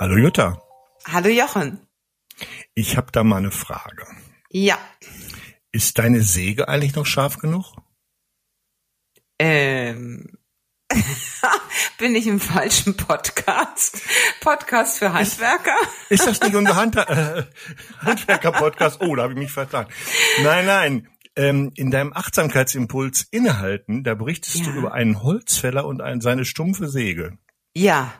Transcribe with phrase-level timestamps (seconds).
[0.00, 0.60] Hallo Jutta.
[1.10, 1.86] Hallo Jochen.
[2.74, 4.06] Ich habe da mal eine Frage.
[4.50, 4.78] Ja.
[5.70, 7.74] Ist deine Säge eigentlich noch scharf genug?
[9.38, 10.38] Ähm.
[11.98, 14.02] Bin ich im falschen Podcast?
[14.40, 15.76] Podcast für Handwerker?
[16.10, 17.44] Ist das nicht unser Hand äh,
[18.00, 19.00] Handwerker-Podcast?
[19.00, 19.86] Oh, da habe ich mich vertan.
[20.42, 21.08] Nein, nein.
[21.34, 24.64] Ähm, in deinem Achtsamkeitsimpuls innehalten, da berichtest Ja.
[24.64, 27.38] du über einen Holzfäller und ein, seine stumpfe Säge.
[27.74, 28.12] Ja.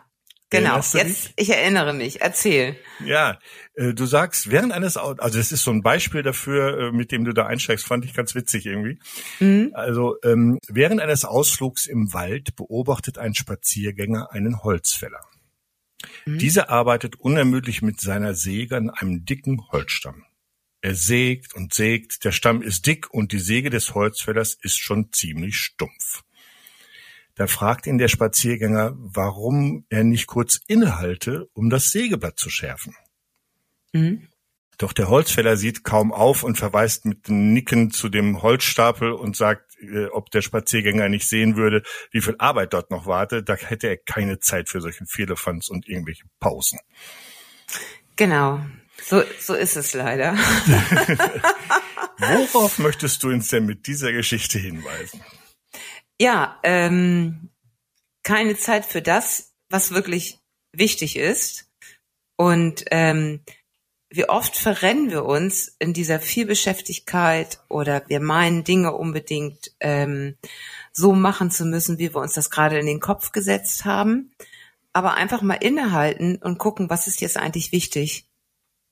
[0.52, 0.68] Genau.
[0.68, 1.32] Erinnerst du Jetzt, dich?
[1.36, 2.20] ich erinnere mich.
[2.20, 2.76] Erzähl.
[3.04, 3.38] Ja,
[3.74, 7.24] äh, du sagst, während eines, also das ist so ein Beispiel dafür, äh, mit dem
[7.24, 8.98] du da einsteigst, fand ich ganz witzig irgendwie.
[9.40, 9.70] Mhm.
[9.72, 15.20] Also ähm, während eines Ausflugs im Wald beobachtet ein Spaziergänger einen Holzfäller.
[16.26, 16.38] Mhm.
[16.38, 20.24] Dieser arbeitet unermüdlich mit seiner Säge an einem dicken Holzstamm.
[20.82, 25.12] Er sägt und sägt, der Stamm ist dick und die Säge des Holzfällers ist schon
[25.12, 26.24] ziemlich stumpf.
[27.34, 32.94] Da fragt ihn der Spaziergänger, warum er nicht kurz innehalte, um das Sägeblatt zu schärfen.
[33.92, 34.28] Mhm.
[34.78, 39.36] Doch der Holzfäller sieht kaum auf und verweist mit dem Nicken zu dem Holzstapel und
[39.36, 43.42] sagt, äh, ob der Spaziergänger nicht sehen würde, wie viel Arbeit dort noch warte.
[43.42, 46.80] Da hätte er keine Zeit für solchen Vierlefanz und irgendwelche Pausen.
[48.16, 48.60] Genau.
[49.02, 50.34] So, so ist es leider.
[52.18, 55.20] Worauf möchtest du uns denn mit dieser Geschichte hinweisen?
[56.22, 57.50] Ja, ähm,
[58.22, 60.38] keine Zeit für das, was wirklich
[60.70, 61.68] wichtig ist.
[62.36, 63.40] Und ähm,
[64.08, 70.36] wie oft verrennen wir uns in dieser Vielbeschäftigkeit oder wir meinen Dinge unbedingt ähm,
[70.92, 74.32] so machen zu müssen, wie wir uns das gerade in den Kopf gesetzt haben.
[74.92, 78.28] Aber einfach mal innehalten und gucken, was ist jetzt eigentlich wichtig.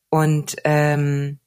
[0.09, 1.39] Und ähm,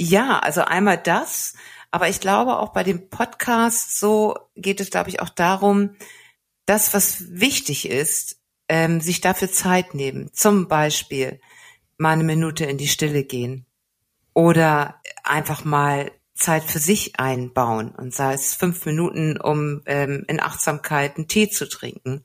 [0.00, 1.54] ja, also einmal das,
[1.90, 5.96] aber ich glaube auch bei dem Podcast so geht es, glaube ich, auch darum,
[6.66, 10.30] das, was wichtig ist, ähm, sich dafür Zeit nehmen.
[10.32, 11.40] Zum Beispiel
[11.96, 13.66] mal eine Minute in die Stille gehen
[14.34, 20.40] oder einfach mal Zeit für sich einbauen und sei es fünf Minuten, um ähm, in
[20.40, 22.24] Achtsamkeit einen Tee zu trinken.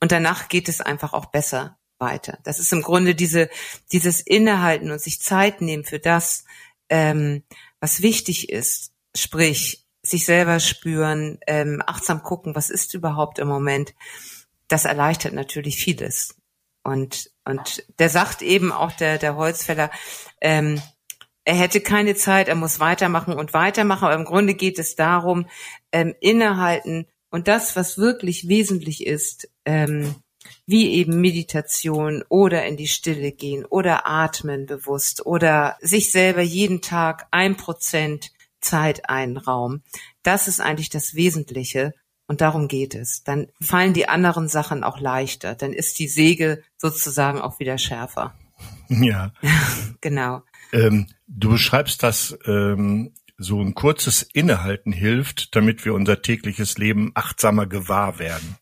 [0.00, 2.38] Und danach geht es einfach auch besser weiter.
[2.42, 3.48] Das ist im Grunde diese,
[3.92, 6.44] dieses Innehalten und sich Zeit nehmen für das,
[6.88, 7.44] ähm,
[7.80, 8.92] was wichtig ist.
[9.16, 13.94] Sprich, sich selber spüren, ähm, achtsam gucken, was ist überhaupt im Moment.
[14.68, 16.36] Das erleichtert natürlich vieles.
[16.82, 19.90] Und, und der sagt eben auch der, der Holzfäller,
[20.40, 20.80] ähm,
[21.44, 24.04] er hätte keine Zeit, er muss weitermachen und weitermachen.
[24.04, 25.46] Aber im Grunde geht es darum,
[25.92, 30.16] ähm, innehalten und das, was wirklich wesentlich ist, ähm,
[30.66, 36.80] wie eben Meditation oder in die Stille gehen oder atmen bewusst oder sich selber jeden
[36.80, 39.82] Tag ein Prozent Zeit einraum.
[40.22, 41.94] Das ist eigentlich das Wesentliche
[42.26, 43.24] und darum geht es.
[43.24, 45.54] Dann fallen die anderen Sachen auch leichter.
[45.54, 48.34] Dann ist die Säge sozusagen auch wieder schärfer.
[48.88, 49.32] Ja,
[50.00, 50.42] Genau.
[50.72, 57.12] ähm, du beschreibst, dass ähm, so ein kurzes Innehalten hilft, damit wir unser tägliches Leben
[57.14, 58.58] achtsamer gewahr werden.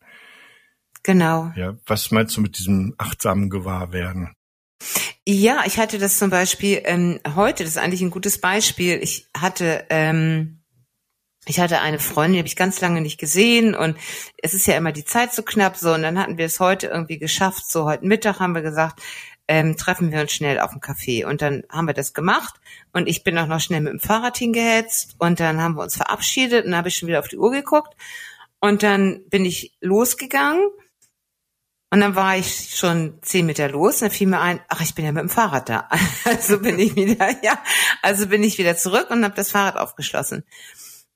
[1.03, 1.53] Genau.
[1.57, 4.35] Ja, was meinst du mit diesem achtsamen Gewahrwerden?
[5.31, 8.99] Ja, ich hatte das zum Beispiel ähm, heute, das ist eigentlich ein gutes Beispiel.
[9.03, 10.63] Ich hatte, ähm,
[11.45, 13.99] ich hatte eine Freundin, die habe ich ganz lange nicht gesehen und
[14.39, 16.87] es ist ja immer die Zeit so knapp so und dann hatten wir es heute
[16.87, 17.71] irgendwie geschafft.
[17.71, 19.03] So heute Mittag haben wir gesagt,
[19.49, 22.55] ähm, treffen wir uns schnell auf dem Café und dann haben wir das gemacht
[22.95, 25.97] und ich bin auch noch schnell mit dem Fahrrad hingehetzt und dann haben wir uns
[25.97, 27.95] verabschiedet und dann habe ich schon wieder auf die Uhr geguckt
[28.61, 30.63] und dann bin ich losgegangen
[31.91, 34.95] und dann war ich schon zehn Meter los und dann fiel mir ein, ach, ich
[34.95, 35.89] bin ja mit dem Fahrrad da.
[36.25, 37.59] Also bin ich wieder, ja,
[38.03, 40.45] also bin ich wieder zurück und habe das Fahrrad aufgeschlossen.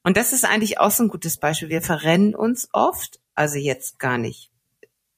[0.03, 1.69] Und das ist eigentlich auch so ein gutes Beispiel.
[1.69, 4.50] Wir verrennen uns oft, also jetzt gar nicht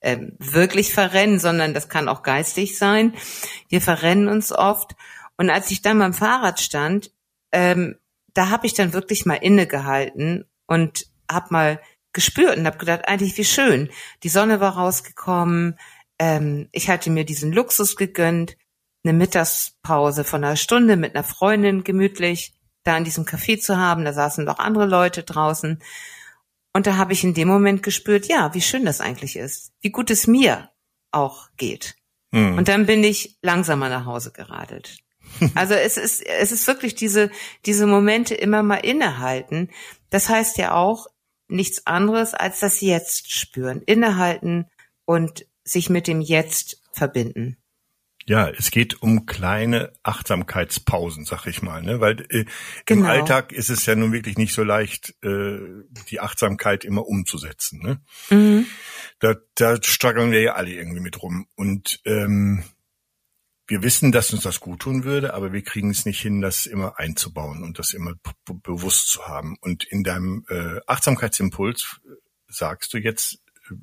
[0.01, 3.15] ähm, wirklich verrennen, sondern das kann auch geistig sein.
[3.69, 4.95] Wir verrennen uns oft.
[5.37, 7.13] Und als ich dann beim Fahrrad stand,
[7.53, 7.97] ähm,
[8.35, 11.81] da habe ich dann wirklich mal innegehalten und habe mal
[12.15, 13.91] gespürt und habe gedacht, eigentlich wie schön.
[14.23, 15.79] Die Sonne war rausgekommen,
[16.19, 18.57] ähm, ich hatte mir diesen Luxus gegönnt,
[19.05, 22.55] eine Mittagspause von einer Stunde mit einer Freundin gemütlich
[22.85, 24.05] da in diesem Café zu haben.
[24.05, 25.83] Da saßen noch andere Leute draußen.
[26.73, 29.91] Und da habe ich in dem Moment gespürt, ja, wie schön das eigentlich ist, wie
[29.91, 30.71] gut es mir
[31.13, 31.97] auch geht.
[32.33, 32.59] Hm.
[32.59, 34.99] Und dann bin ich langsamer nach Hause geradelt.
[35.55, 37.31] Also es ist, es ist wirklich diese,
[37.67, 39.71] diese Momente immer mal innehalten.
[40.11, 41.07] Das heißt ja auch
[41.49, 44.67] nichts anderes als das Jetzt spüren, innehalten
[45.05, 47.57] und sich mit dem Jetzt verbinden.
[48.27, 52.01] Ja, es geht um kleine Achtsamkeitspausen, sag ich mal, ne?
[52.01, 52.47] Weil äh,
[52.87, 53.05] Genau.
[53.05, 55.59] im Alltag ist es ja nun wirklich nicht so leicht, äh,
[56.09, 57.83] die Achtsamkeit immer umzusetzen.
[57.83, 58.01] Ne?
[58.31, 58.67] Mhm.
[59.19, 61.47] Da, da strugglen wir ja alle irgendwie mit rum.
[61.55, 62.65] Und ähm,
[63.67, 66.67] wir wissen, dass uns das gut tun würde, aber wir kriegen es nicht hin, das
[66.67, 68.15] immer einzubauen und das immer
[68.45, 69.57] bewusst zu haben.
[69.61, 72.11] Und in deinem äh, Achtsamkeitsimpuls äh,
[72.47, 73.39] sagst du jetzt,
[73.71, 73.75] äh,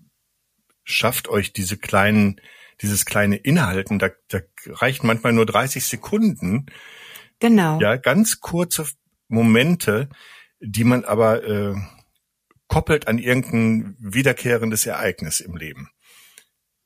[0.83, 2.39] schafft euch diese kleinen,
[2.81, 6.67] dieses kleine Inhalten, da, da reichen manchmal nur 30 Sekunden,
[7.39, 7.79] Genau.
[7.79, 8.87] ja, ganz kurze
[9.27, 10.09] Momente,
[10.59, 11.75] die man aber äh,
[12.67, 15.89] koppelt an irgendein wiederkehrendes Ereignis im Leben.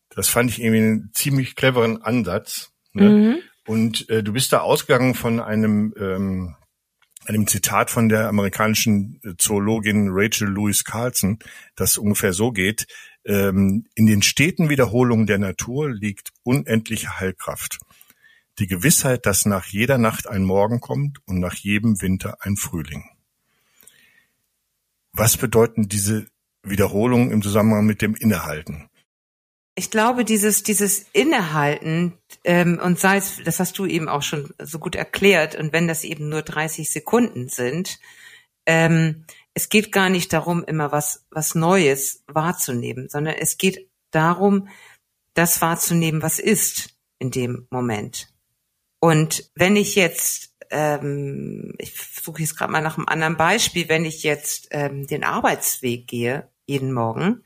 [0.09, 2.71] Das fand ich irgendwie einen ziemlich cleveren Ansatz.
[2.95, 3.09] Ne?
[3.09, 3.37] Mhm.
[3.67, 6.55] Und äh, du bist da ausgegangen von einem ähm,
[7.27, 11.39] einem Zitat von der amerikanischen äh, Zoologin Rachel Lewis Carlson,
[11.75, 12.87] das ungefähr so geht:
[13.25, 17.79] ähm, In den steten Wiederholungen der Natur liegt unendliche Heilkraft.
[18.59, 23.03] Die Gewissheit, dass nach jeder Nacht ein Morgen kommt und nach jedem Winter ein Frühling.
[25.11, 26.27] Was bedeuten diese
[26.63, 28.89] Wiederholungen im Zusammenhang mit dem Innehalten?
[29.75, 34.53] Ich glaube, dieses, dieses Innehalten, ähm, und sei es, das hast du eben auch schon
[34.57, 37.99] so gut erklärt, und wenn das eben nur 30 Sekunden sind,
[38.65, 44.69] ähm, es geht gar nicht darum, immer was, was Neues wahrzunehmen, sondern es geht darum,
[45.33, 48.29] das wahrzunehmen, was ist in dem Moment.
[48.99, 51.93] Und wenn ich jetzt, ähm, ich
[52.23, 56.49] suche jetzt gerade mal nach einem anderen Beispiel, wenn ich jetzt ähm, den Arbeitsweg gehe,
[56.65, 57.43] jeden Morgen,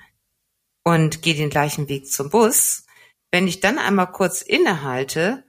[0.90, 2.84] und gehe den gleichen Weg zum Bus,
[3.32, 5.44] wenn ich dann einmal kurz innehalte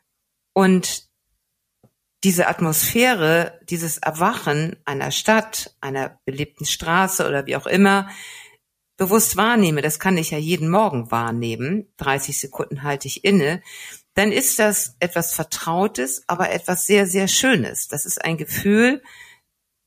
[0.53, 1.09] und
[2.23, 8.11] diese Atmosphäre, dieses Erwachen einer Stadt, einer belebten Straße oder wie auch immer,
[8.99, 13.63] bewusst wahrnehme, das kann ich ja jeden Morgen wahrnehmen, 30 Sekunden halte ich inne,
[14.13, 17.89] dann ist das etwas Vertrautes, aber etwas sehr, sehr Schönes.
[17.89, 19.03] Das ist ein Gefühl,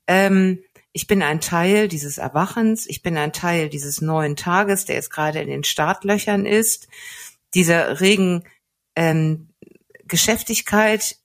[0.08, 4.96] ähm, ich bin ein Teil dieses Erwachens, ich bin ein Teil dieses neuen Tages, der
[4.96, 6.88] jetzt gerade in den Startlöchern ist,
[7.56, 8.44] dieser regen
[8.96, 9.50] ähm,
[10.06, 11.18] Geschäftigkeit,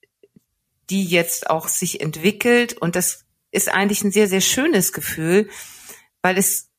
[0.88, 2.72] die jetzt auch sich entwickelt.
[2.72, 5.50] Und das ist eigentlich ein sehr, sehr schönes Gefühl,
[6.22, 6.70] weil es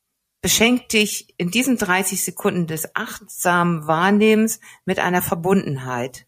[0.42, 6.26] beschenkt dich in diesen 30 Sekunden des achtsamen Wahrnehmens mit einer Verbundenheit.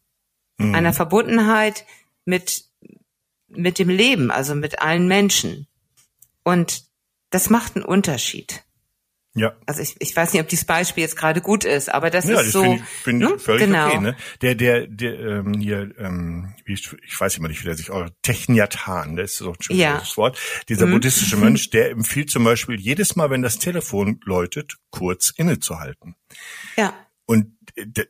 [0.59, 0.77] Mhm.
[0.77, 1.87] Einer Verbundenheit
[2.25, 2.67] mit,
[3.49, 5.67] mit dem Leben, also mit allen Menschen.
[6.45, 6.85] Und
[7.31, 8.65] das macht einen Unterschied.
[9.35, 9.57] Ja.
[9.65, 12.33] Also ich, ich weiß nicht, ob dieses Beispiel jetzt gerade gut ist, aber das ja,
[12.39, 12.63] ist das so.
[12.63, 13.39] finde ich, find ich ne?
[13.39, 13.87] völlig genau.
[13.87, 14.01] okay.
[14.01, 14.17] Ne?
[14.43, 17.91] Der, der, der ähm, hier, ähm, wie ich, ich weiß immer nicht, wie der sich
[17.91, 20.03] auch Techniatan, das ist so ein schönes Ja.
[20.17, 20.39] Wort.
[20.69, 20.93] Dieser Mhm.
[20.93, 26.15] buddhistische Mönch, der empfiehlt zum Beispiel jedes Mal, wenn das Telefon läutet, kurz innezuhalten.
[26.77, 26.93] Ja,
[27.25, 27.57] Und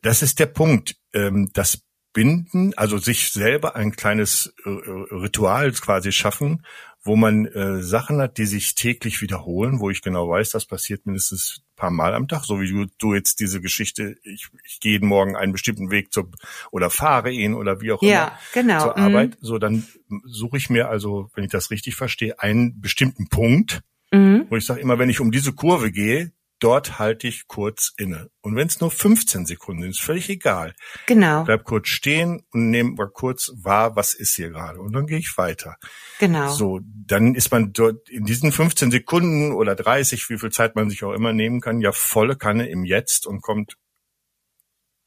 [0.02, 0.96] das ist der Punkt.
[1.12, 1.82] Ähm, das
[2.12, 6.64] Binden, also sich selber ein kleines äh, Ritual quasi schaffen,
[7.04, 11.04] wo man äh, Sachen hat, die sich täglich wiederholen, wo ich genau weiß, das passiert
[11.06, 14.80] mindestens ein paar Mal am Tag, so wie du, du jetzt diese Geschichte, ich, ich
[14.80, 16.30] gehe jeden Morgen einen bestimmten Weg zur,
[16.70, 18.82] oder fahre ihn oder wie auch ja, immer genau.
[18.82, 19.04] zur mhm.
[19.04, 19.38] Arbeit.
[19.40, 19.86] So, dann
[20.24, 23.82] suche ich mir also, wenn ich das richtig verstehe, einen bestimmten Punkt,
[24.12, 24.46] Mhm.
[24.50, 26.32] wo ich sage immer, wenn ich um diese Kurve gehe,
[26.62, 28.30] dort halte ich kurz inne.
[28.40, 30.74] Und wenn es nur 15 Sekunden sind, ist völlig egal.
[31.06, 34.80] Genau, Bleib kurz stehen und nehme mal kurz wahr, was ist hier gerade.
[34.80, 35.76] Und dann gehe ich weiter.
[36.18, 36.48] genau.
[36.52, 40.88] So, dann ist man dort in diesen 15 Sekunden oder 30, wie viel Zeit man
[40.88, 43.76] sich auch immer nehmen kann, ja volle Kanne im Jetzt und kommt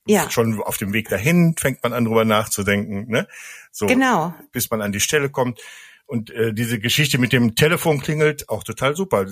[0.07, 3.27] Ja, schon auf dem Weg dahin, fängt man an drüber nachzudenken, ne?
[3.71, 4.33] So, genau.
[4.51, 5.61] bis man an die Stelle kommt.
[6.07, 9.25] Und äh, diese Geschichte mit dem Telefon klingelt, auch total super.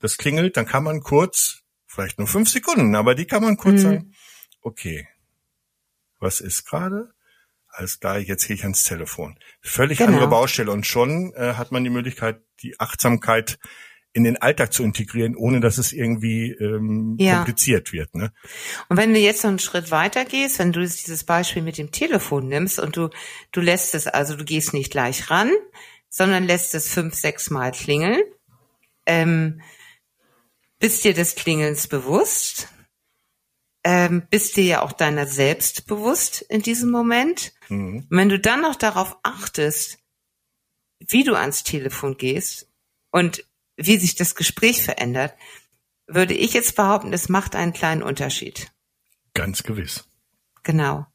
[0.00, 3.76] Das klingelt, dann kann man kurz, vielleicht nur fünf Sekunden, aber die kann man kurz
[3.76, 3.78] Mhm.
[3.78, 4.14] sagen,
[4.62, 5.08] okay,
[6.20, 7.12] was ist gerade?
[7.68, 9.38] Alles klar, jetzt gehe ich ans Telefon.
[9.60, 10.10] Völlig Genau.
[10.10, 13.58] andere Baustelle und schon äh, hat man die Möglichkeit, die Achtsamkeit
[14.14, 17.36] in den Alltag zu integrieren, ohne dass es irgendwie ähm, Ja.
[17.36, 18.14] kompliziert wird.
[18.14, 18.32] Ne?
[18.88, 21.92] Und wenn du jetzt noch einen Schritt weiter gehst, wenn du dieses Beispiel mit dem
[21.92, 23.10] Telefon nimmst und du,
[23.52, 25.52] du lässt es, also du gehst nicht gleich ran,
[26.08, 28.20] sondern lässt es fünf, sechs Mal klingeln,
[29.06, 29.60] ähm,
[30.78, 32.68] bist dir des Klingelns bewusst,
[33.84, 37.52] ähm, bist dir ja auch deiner selbst bewusst in diesem Moment.
[37.68, 38.06] Mhm.
[38.10, 39.98] Wenn du dann noch darauf achtest,
[40.98, 42.68] wie du ans Telefon gehst
[43.10, 43.44] und
[43.76, 45.34] wie sich das Gespräch verändert,
[46.06, 48.72] würde ich jetzt behaupten, es macht einen kleinen Unterschied.
[49.34, 50.08] Ganz gewiss.
[50.64, 51.06] Genau.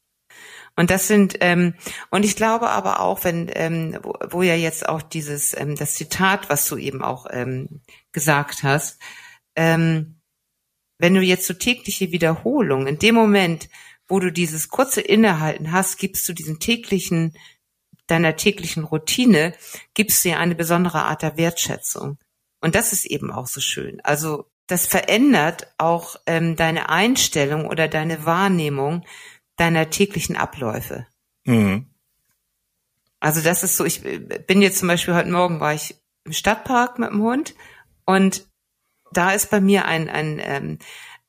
[0.76, 1.74] Und das sind, ähm,
[2.10, 5.94] und ich glaube aber auch, wenn, ähm, wo, wo ja jetzt auch dieses, ähm, das
[5.94, 7.80] Zitat, was du eben auch ähm,
[8.12, 8.98] gesagt hast,
[9.56, 10.20] ähm,
[10.98, 13.68] wenn du jetzt so tägliche Wiederholung, in dem Moment,
[14.08, 17.36] wo du dieses kurze Innehalten hast, gibst du diesen täglichen,
[18.06, 19.54] deiner täglichen Routine,
[19.94, 22.18] gibst du dir eine besondere Art der Wertschätzung.
[22.60, 24.00] Und das ist eben auch so schön.
[24.02, 29.04] Also das verändert auch ähm, deine Einstellung oder deine Wahrnehmung
[29.56, 31.06] deiner täglichen Abläufe.
[31.44, 31.86] Mhm.
[33.20, 35.94] Also das ist so, ich bin jetzt zum Beispiel heute Morgen war ich
[36.24, 37.54] im Stadtpark mit dem Hund
[38.06, 38.46] und
[39.16, 40.78] da ist bei mir ein, ein, ähm,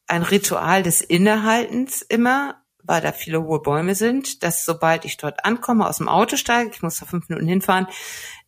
[0.07, 5.43] ein Ritual des Innehaltens immer, weil da viele hohe Bäume sind, dass sobald ich dort
[5.43, 7.87] ankomme, aus dem Auto steige, ich muss da fünf Minuten hinfahren,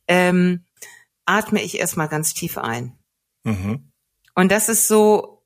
[0.08, 0.66] ähm,
[1.26, 2.98] atme ich erstmal ganz tief ein.
[3.44, 3.92] Mhm.
[4.36, 5.44] Und das ist so,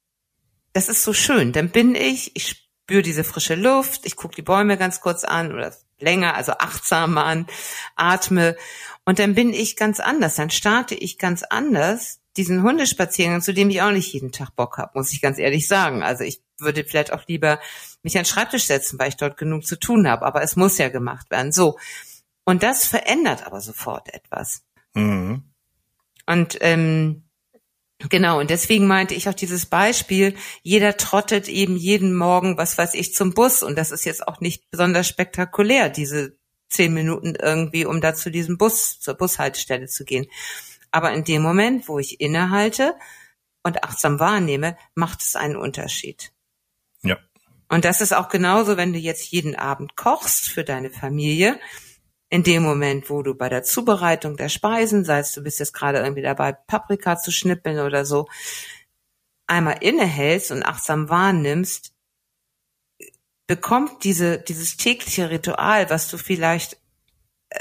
[0.74, 1.54] das ist so schön.
[1.54, 5.54] Dann bin ich, ich spüre diese frische Luft, ich gucke die Bäume ganz kurz an
[5.54, 7.48] oder länger, also achtsam an,
[7.96, 8.58] atme
[9.06, 13.70] und dann bin ich ganz anders, dann starte ich ganz anders diesen Hundespaziergang, zu dem
[13.70, 16.04] ich auch nicht jeden Tag Bock habe, muss ich ganz ehrlich sagen.
[16.04, 17.60] Also ich würde vielleicht auch lieber
[18.04, 20.78] mich an den Schreibtisch setzen, weil ich dort genug zu tun habe, aber es muss
[20.78, 21.52] ja gemacht werden.
[21.52, 21.78] So.
[22.46, 24.64] Und das verändert aber sofort etwas.
[24.94, 25.44] Mhm.
[26.26, 27.24] Und ähm,
[28.10, 32.96] Genau, und deswegen meinte ich auch dieses Beispiel, jeder trottet eben jeden Morgen, was weiß
[32.96, 33.62] ich, zum Bus.
[33.64, 36.36] Und das ist jetzt auch nicht besonders spektakulär, diese
[36.70, 40.28] zehn Minuten irgendwie, um da zu diesem Bus, zur Bushaltestelle zu gehen.
[40.92, 42.96] Aber in dem Moment, wo ich innehalte
[43.64, 46.34] und achtsam wahrnehme, macht es einen Unterschied.
[47.04, 47.18] Ja.
[47.70, 51.60] Und das ist auch genauso, wenn du jetzt jeden Abend kochst für deine Familie
[52.30, 55.74] in dem Moment, wo du bei der Zubereitung der Speisen, sei es du bist jetzt
[55.74, 58.28] gerade irgendwie dabei, Paprika zu schnippeln oder so,
[59.48, 61.94] einmal innehältst und achtsam wahrnimmst,
[63.48, 66.81] bekommt diese, dieses tägliche Ritual, was du vielleicht,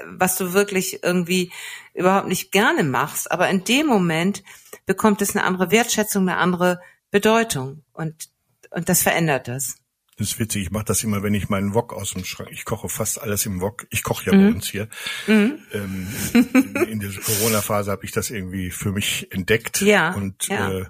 [0.07, 1.53] was du wirklich irgendwie
[1.95, 4.43] überhaupt nicht gerne machst, aber in dem Moment
[4.87, 6.81] bekommt es eine andere Wertschätzung, eine andere
[7.11, 8.29] Bedeutung und,
[8.71, 9.77] und das verändert das.
[10.17, 12.67] Das ist witzig, ich mache das immer, wenn ich meinen Wok aus dem Schrank, ich
[12.67, 14.49] koche fast alles im Wok, ich koche ja mhm.
[14.49, 14.89] bei uns hier.
[15.27, 15.59] Mhm.
[15.73, 19.81] Ähm, in, in dieser Corona-Phase habe ich das irgendwie für mich entdeckt.
[19.81, 20.13] Ja.
[20.13, 20.73] Und, ja.
[20.73, 20.87] Äh,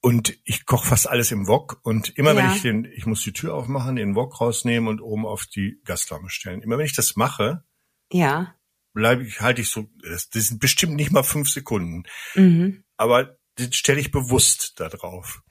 [0.00, 2.36] und ich koche fast alles im Wok und immer ja.
[2.36, 5.80] wenn ich den, ich muss die Tür aufmachen, den Wok rausnehmen und oben auf die
[5.84, 6.62] Gasflamme stellen.
[6.62, 7.64] Immer wenn ich das mache,
[8.10, 8.54] ja.
[8.94, 12.04] bleibe ich, halte ich so, das, das sind bestimmt nicht mal fünf Sekunden.
[12.34, 12.84] Mhm.
[12.96, 15.42] Aber das stelle ich bewusst da drauf.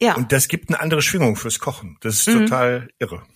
[0.00, 0.14] Ja.
[0.14, 1.98] Und das gibt eine andere Schwingung fürs Kochen.
[2.00, 2.46] Das ist mhm.
[2.46, 3.26] total irre.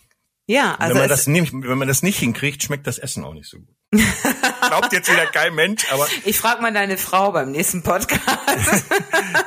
[0.46, 3.34] Ja, also wenn man das nicht, wenn man das nicht hinkriegt, schmeckt das Essen auch
[3.34, 3.76] nicht so gut.
[4.68, 8.86] Glaubt jetzt wieder kein Mensch, aber ich frage mal deine Frau beim nächsten Podcast.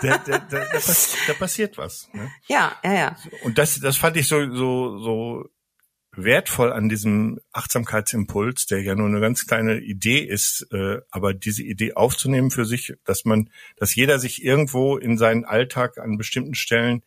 [0.01, 0.65] da, da, da,
[1.27, 2.09] da, passiert was.
[2.13, 2.31] Ne?
[2.47, 3.17] Ja, ja, ja.
[3.43, 5.49] Und das, das fand ich so so so
[6.17, 11.63] wertvoll an diesem Achtsamkeitsimpuls, der ja nur eine ganz kleine Idee ist, äh, aber diese
[11.63, 16.55] Idee aufzunehmen für sich, dass man, dass jeder sich irgendwo in seinen Alltag an bestimmten
[16.55, 17.03] Stellen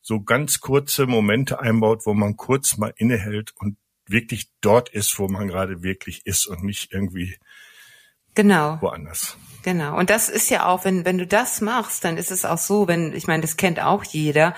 [0.00, 3.76] so ganz kurze Momente einbaut, wo man kurz mal innehält und
[4.06, 7.36] wirklich dort ist, wo man gerade wirklich ist und nicht irgendwie
[8.34, 9.36] genau woanders.
[9.62, 9.98] Genau.
[9.98, 12.86] Und das ist ja auch, wenn wenn du das machst, dann ist es auch so,
[12.86, 14.54] wenn ich meine, das kennt auch jeder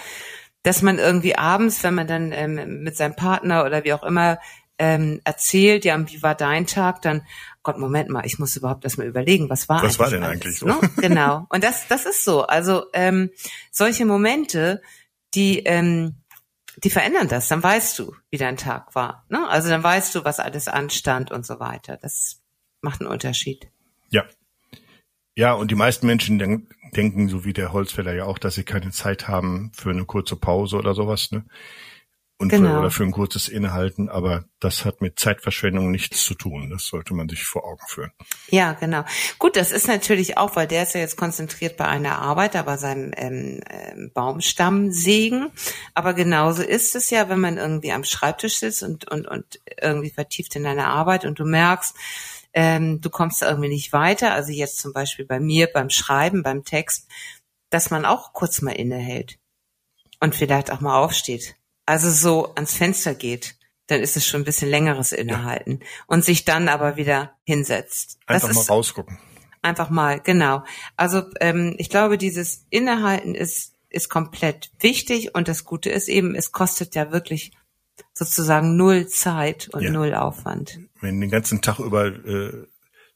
[0.63, 4.39] dass man irgendwie abends, wenn man dann ähm, mit seinem Partner oder wie auch immer
[4.79, 7.23] ähm, erzählt, ja, wie war dein Tag, dann,
[7.63, 10.59] Gott, Moment mal, ich muss überhaupt erst mal überlegen, was war was war denn eigentlich
[10.59, 10.67] so?
[10.67, 10.79] Ne?
[10.99, 11.47] Genau.
[11.49, 12.43] Und das, das ist so.
[12.43, 13.31] Also ähm,
[13.71, 14.83] solche Momente,
[15.35, 16.17] die ähm,
[16.85, 17.49] die verändern das.
[17.49, 19.25] Dann weißt du, wie dein Tag war.
[19.29, 19.49] Ne?
[19.49, 21.97] Also dann weißt du, was alles anstand und so weiter.
[21.97, 22.43] Das
[22.83, 23.69] macht einen Unterschied.
[24.11, 24.25] Ja.
[25.37, 28.65] Ja, und die meisten Menschen denken, denken, so wie der Holzfäller ja auch, dass sie
[28.65, 31.45] keine Zeit haben für eine kurze Pause oder sowas, ne?
[32.41, 32.71] Und genau.
[32.71, 36.71] für, oder für ein kurzes Innehalten, aber das hat mit Zeitverschwendung nichts zu tun.
[36.71, 38.13] Das sollte man sich vor Augen führen.
[38.49, 39.05] Ja, genau.
[39.41, 42.79] Gut, das ist natürlich auch, weil der ist ja jetzt konzentriert bei einer Arbeit, aber
[42.79, 45.51] seinem ähm, ähm, Baumstamm sägen.
[45.95, 50.11] Aber genauso ist es ja, wenn man irgendwie am Schreibtisch sitzt und, und, und irgendwie
[50.11, 51.97] vertieft in deiner Arbeit und du merkst,
[52.53, 54.33] ähm, du kommst irgendwie nicht weiter.
[54.33, 57.09] Also jetzt zum Beispiel bei mir beim Schreiben, beim Text,
[57.71, 59.41] dass man auch kurz mal innehält
[60.21, 61.58] und vielleicht auch mal aufsteht.
[61.89, 65.87] Also so ans Fenster geht, dann ist es schon ein bisschen längeres Innehalten ja.
[66.07, 68.19] und sich dann aber wieder hinsetzt.
[68.27, 69.19] Einfach mal rausgucken.
[69.63, 70.65] Einfach mal, genau.
[70.99, 76.35] Also ähm, ich glaube, dieses Innehalten ist ist komplett wichtig und das Gute ist eben,
[76.35, 77.53] es kostet ja wirklich
[78.13, 79.91] sozusagen null Zeit und ja.
[79.91, 80.81] null Aufwand.
[81.01, 82.67] Wenn den ganzen Tag über äh,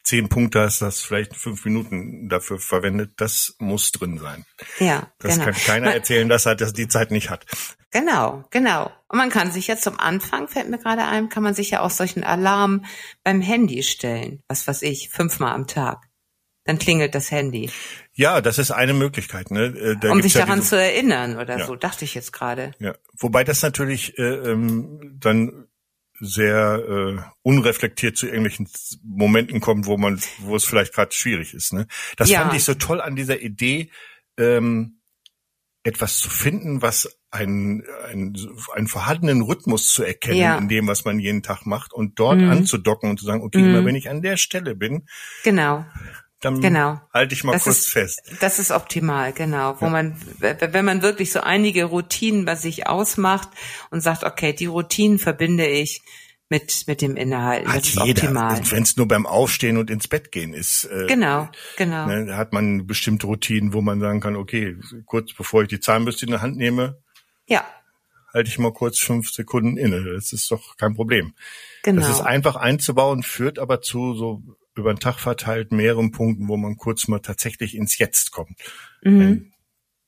[0.02, 4.44] zehn Punkte hast, das vielleicht fünf Minuten dafür verwendet, das muss drin sein.
[4.78, 5.44] Ja, das genau.
[5.44, 7.46] kann keiner man, erzählen, dass er das die Zeit nicht hat.
[7.90, 8.90] Genau, genau.
[9.08, 11.80] Und man kann sich ja zum Anfang, fällt mir gerade ein, kann man sich ja
[11.80, 12.84] auch solchen Alarm
[13.22, 14.42] beim Handy stellen.
[14.48, 16.08] Was weiß ich, fünfmal am Tag.
[16.64, 17.70] dann klingelt das Handy.
[18.12, 19.50] Ja, das ist eine Möglichkeit.
[19.50, 19.64] Ne?
[19.66, 21.66] Äh, da um sich daran ja zu erinnern oder ja.
[21.66, 22.70] so, dachte ich jetzt gerade.
[22.78, 25.66] Ja, wobei das natürlich äh, ähm, dann
[26.24, 28.68] sehr äh, unreflektiert zu irgendwelchen
[29.02, 31.72] Momenten kommt, wo man, wo es vielleicht gerade schwierig ist.
[31.72, 31.88] Ne?
[32.16, 32.42] Das ja.
[32.42, 33.90] fand ich so toll an dieser Idee,
[34.38, 35.00] ähm,
[35.82, 38.36] etwas zu finden, was einen, einen,
[38.72, 40.58] einen vorhandenen Rhythmus zu erkennen ja.
[40.58, 42.50] in dem, was man jeden Tag macht und dort mhm.
[42.50, 43.70] anzudocken und zu sagen, okay, mhm.
[43.70, 45.08] immer wenn ich an der Stelle bin,
[45.42, 45.84] genau
[46.42, 47.00] dann genau.
[47.14, 48.20] halte ich mal das kurz ist, fest.
[48.40, 49.80] Das ist optimal, genau.
[49.80, 49.90] Wo ja.
[49.92, 53.48] man, wenn man wirklich so einige Routinen bei sich ausmacht
[53.90, 56.02] und sagt, okay, die Routinen verbinde ich
[56.48, 57.66] mit mit dem Inhalt.
[57.66, 58.22] Hat das ist jeder.
[58.24, 58.60] optimal.
[58.70, 60.84] Wenn es nur beim Aufstehen und ins Bett gehen ist.
[60.84, 62.06] Äh, genau, genau.
[62.06, 66.26] Ne, hat man bestimmte Routinen, wo man sagen kann, okay, kurz bevor ich die Zahnbürste
[66.26, 66.98] in der Hand nehme,
[67.46, 67.64] ja.
[68.34, 70.12] halte ich mal kurz fünf Sekunden inne.
[70.12, 71.34] Das ist doch kein Problem.
[71.84, 72.00] Genau.
[72.00, 74.42] Das ist einfach einzubauen, führt aber zu so
[74.74, 78.58] über den Tag verteilt mehreren Punkten, wo man kurz mal tatsächlich ins Jetzt kommt.
[79.02, 79.20] Mhm.
[79.20, 79.52] Ein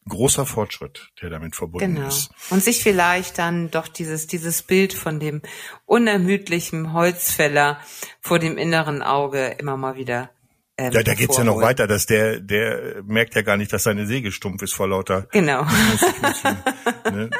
[0.09, 2.09] großer Fortschritt, der damit verbunden genau.
[2.09, 2.31] ist.
[2.51, 5.43] Und sich vielleicht dann doch dieses, dieses Bild von dem
[5.87, 7.79] unermüdlichen Holzfäller
[8.21, 10.31] vor dem inneren Auge immer mal wieder
[10.77, 13.85] ähm, ja, da geht's ja noch weiter, dass der, der merkt ja gar nicht, dass
[13.85, 15.29] seine Säge stumpf ist vor lauter.
[15.31, 15.65] Genau.
[17.13, 17.31] ne?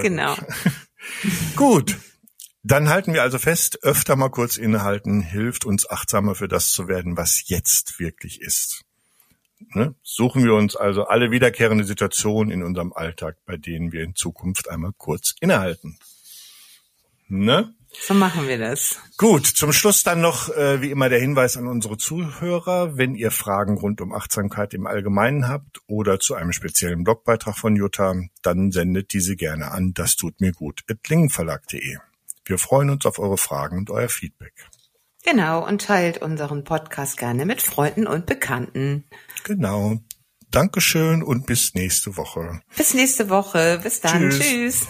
[0.00, 0.34] Genau.
[1.56, 1.96] Gut.
[2.68, 6.88] Dann halten wir also fest, öfter mal kurz innehalten hilft uns achtsamer für das zu
[6.88, 8.82] werden, was jetzt wirklich ist.
[9.68, 9.94] Ne?
[10.02, 14.68] Suchen wir uns also alle wiederkehrende Situationen in unserem Alltag, bei denen wir in Zukunft
[14.68, 15.96] einmal kurz innehalten.
[17.28, 17.72] Ne?
[17.88, 18.98] So machen wir das.
[19.16, 23.30] Gut, zum Schluss dann noch äh, wie immer der Hinweis an unsere Zuhörer, wenn ihr
[23.30, 28.72] Fragen rund um Achtsamkeit im Allgemeinen habt oder zu einem speziellen Blogbeitrag von Jutta, dann
[28.72, 31.98] sendet diese gerne an das tut mir gut lingenverlag.de.
[32.46, 34.54] Wir freuen uns auf eure Fragen und euer Feedback.
[35.24, 39.04] Genau, und teilt unseren Podcast gerne mit Freunden und Bekannten.
[39.42, 39.98] Genau.
[40.52, 42.60] Dankeschön und bis nächste Woche.
[42.76, 43.80] Bis nächste Woche.
[43.82, 44.30] Bis dann.
[44.30, 44.38] Tschüss.
[44.38, 44.86] Tschüss.